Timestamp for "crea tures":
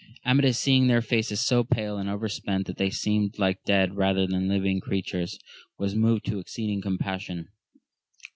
4.79-5.37